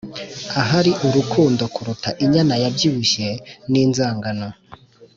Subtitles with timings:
[0.61, 3.27] ahari urukundo kuruta inyana yabyibushye
[3.71, 4.47] ninzangano